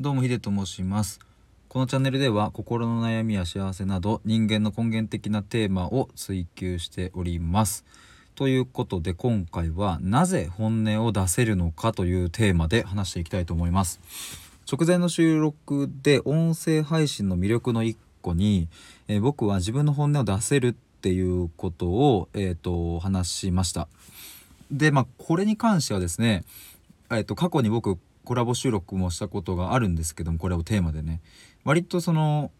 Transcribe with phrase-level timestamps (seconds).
[0.00, 1.18] どうもヒデと申します。
[1.68, 7.84] このチャンネルでは心の悩みや幸せなど人間の根源的なテーマを追求しております。
[8.36, 13.98] ということで今回はなぜ本音を出せるのかというテーマで話していきたいと思います。
[14.70, 18.68] 直前の収録で音声配信の魅力の一個に、
[19.08, 23.88] えー僕は自分の本音を出せるっていうことを、えー、と話しました。
[24.70, 26.44] でまあこれに関してはですね
[27.10, 27.98] えっと過去に僕
[28.28, 31.22] コラボ収録もしたことがあるんですけどもこれをテーマでね。
[31.64, 32.50] 割とその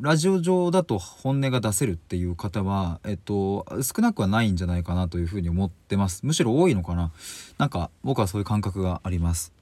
[0.00, 6.24] ラジオ上だと本音が出せるっていう方は、えっと、少なくはないんじゃないかなというふうに思ってます。
[6.24, 7.10] むしろ多いのかな。
[7.58, 9.52] なんか僕はそういう感覚があります。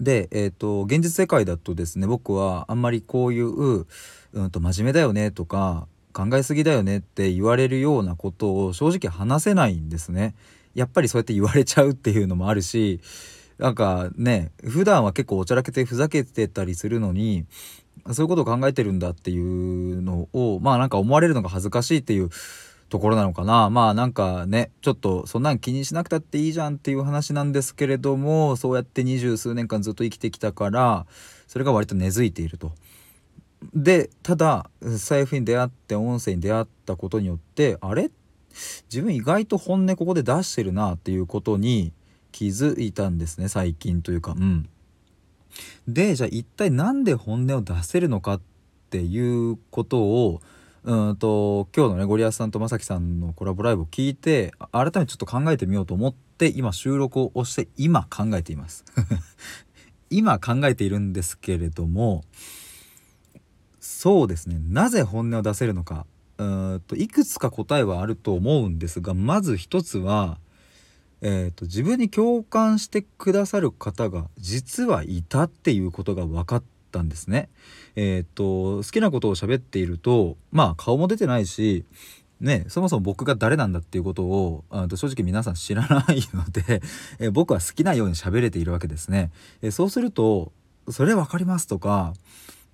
[0.00, 3.84] で、えっと現実世界だとですね僕はあんまりこういう、
[4.32, 10.34] うん、と真面目だよねとか考えすぎだよねって言われるようなことを正直話せないんですね。
[10.74, 13.00] やっぱりそうやって言われちゃうっていうのもあるし
[13.62, 17.44] なんかね普段は結構おちゃらけてふざけてたりするのに
[18.12, 22.30] そういうことを考えてるんだっていうのをまあなんか思われるのが恥ずかしいっていう
[22.88, 31.06] ところなのかなまあなんかねちょっとそんなん気にしなくたっていいじゃんっていう話なんですけれどもそうやって二十数年間ずっと生きてきたから
[31.46, 32.72] それが割と根付いていると。
[33.74, 38.10] でただ財布に出会って音声に出会ったことによってあれ？
[38.90, 41.92] 自分意外と本音ここで出してるなっていうことに
[42.32, 44.68] 気づいたんですね最近というかうん。
[45.86, 48.40] でじゃあ一体何で本音を出せるのかっ
[48.90, 50.40] ていうことを
[50.84, 58.84] うんと今日のねゴリアスさんとまさきさんのコラボライブを聞いて改めてちょっと考えてみようと思って今収録を押して今考えています。
[60.10, 62.22] 今考えているんですけれども
[63.80, 64.58] そうですね。
[64.58, 66.06] なぜ本音を出せるのか。
[66.38, 66.44] う
[66.76, 70.38] んといくつか答えはあると思うんですがまず一つは、
[71.22, 77.48] えー、と自分に共感してくださる方が実はいたっていうことが分かったんですね。
[77.94, 81.84] えー、と好きなことを喋っているとまあ顔も出てないし
[82.40, 86.82] ね、そもそも僕が誰なんだっていうことをあと正直皆さん知らないので、
[87.20, 89.30] え僕は好きなように喋れているわけですね。
[89.62, 90.50] えそうすると
[90.90, 92.14] 「それ分かります」とか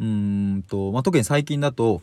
[0.00, 2.00] うんと、まあ、特に最近だと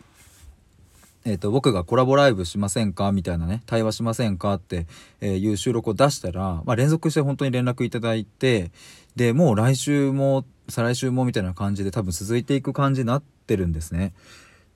[1.27, 3.11] えー、と僕がコラボライブしませんか？
[3.11, 4.53] みたいなね対話しませんか？
[4.53, 4.85] って
[5.21, 8.71] いう収録を出したら、まあ、連続して本当に連絡いただいて
[9.15, 14.13] でもう来週も再来週もみたいな感じで多分続いていく感じになってるんですね。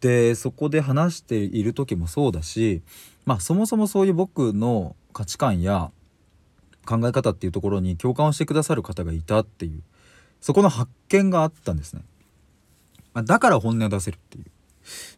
[0.02, 2.82] でそこで話している時もそうだし
[3.26, 5.92] まあそもそもそういう僕の価値観や
[6.86, 9.84] 考え方っていうところに共感をしてくださる方がいたっていう
[10.42, 12.02] そこの発見があったんですね。
[13.14, 14.46] まだから本音を出せるっていう。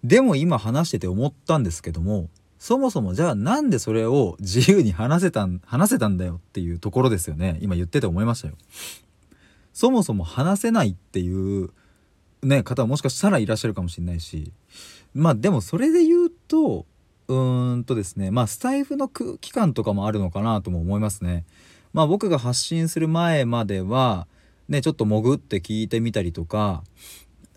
[0.04, 8.56] でも今話してて思ったんですけどもそもそもじゃあなんでそれを自由に話せたん話せたんだよっていうところですよね今言ってて思いましたよ。
[9.74, 11.72] そもそも話せないっていう
[12.44, 14.52] ね方はもしかしたらいらっしゃるかもしれないし
[15.14, 16.86] まあでもそれで言うと
[17.28, 21.46] うーんとですねまあスタイフの空気感とかもあるのかなとも思いますね。
[21.94, 24.28] まあ僕が発信する前までは
[24.70, 26.84] ねちょっと潜って聞いてみたりとか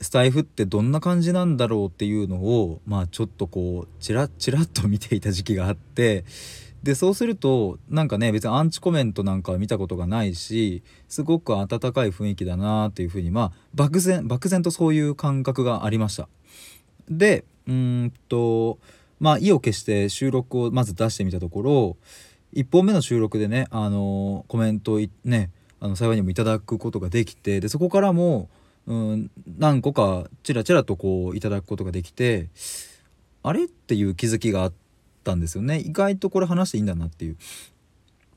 [0.04, 6.26] スタイフってどんな感じなんだろうっていうのをまあちょっとこうチラッチラッと見ていた時期があって
[6.82, 16.28] でそうするとなんかね別にアンチコメントなんかは見たことがないしすごく温かい雰囲気だなっていうふうにまあ漠然漠然とそういう感覚がありました。
[17.08, 18.78] でうんと
[19.20, 21.96] まあ意を決して収録をまず出してみたところ
[22.52, 25.50] 1本目の収録でねあのコメントをね
[25.80, 28.50] あの幸いにもいただくことができてでそこからも
[28.92, 32.48] ん何個かちらちらとこういただくことができて
[33.42, 34.72] あれっていう気づきがあっ
[35.22, 37.36] たんですよね意外とこれ話していいんだなっていう。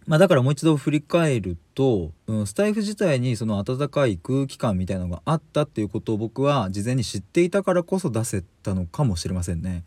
[0.08, 9.84] まあ、だからもう一度振り返ると、うん、スタイフ自体にその温かい空気感みたいなのがあったっていうことを僕は事前に知っていたからこそ出せたのかもしれませんね。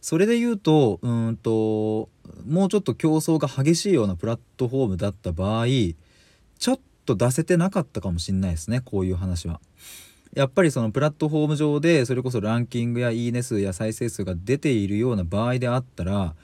[0.00, 2.08] それで言うとうんと
[2.46, 9.60] もうちょっと競争が激しいようなプラットフォームだった場合ちょっと出せてなかったかもしれないですねこういう話は。
[10.34, 16.34] やっぱりそのプラットフォーム上でそれこそランキングやいいね数や再生数が出ているような場合であったら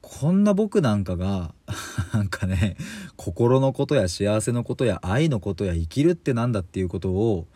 [0.00, 1.54] こんな僕なんかが
[2.14, 2.76] なんかね
[3.16, 7.46] 心のことや幸せのことや愛のことや生きるってなんだっていうことを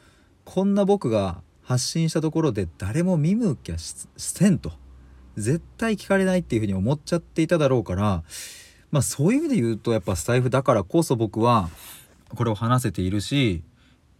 [0.44, 4.72] こんな僕が発信したところで誰も見向きゃしせんと
[5.36, 8.22] 絶対聞かれないっていうふうに思っちゃっていただろうから
[8.90, 11.70] まあそういう意味で言うとやっぱスタイフだからこそ僕は
[12.34, 13.62] これを話せているし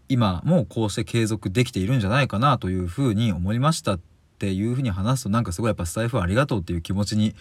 [0.09, 4.01] 今もこうして継続できているんじゃないかなというふうに思いましたっ
[4.39, 7.35] ていうふうに話すとなんかすごいやっぱスタイフありがとうっていう気持ちに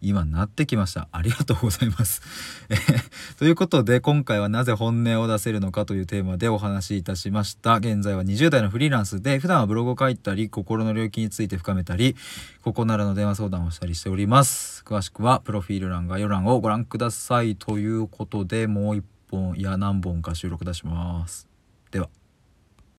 [0.00, 1.08] 今なってきました。
[1.12, 2.22] ありがとうございます。
[3.38, 7.76] ということで今回はなぜ本音を出せるのかというテーマでお話しいたしました。
[7.76, 12.16] 現在は20代のフリーランスで普段はブログを書いたり心の領域について深めたり
[12.62, 14.82] ここならの電話相談をしたりしております。
[14.86, 17.56] 詳しくはプロフィール欄概要欄をご覧ください。
[17.56, 21.48] ということでもう一本いや何本か収録出します。
[21.90, 22.08] では。